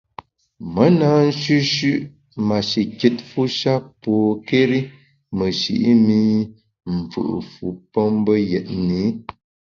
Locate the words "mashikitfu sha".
2.47-3.73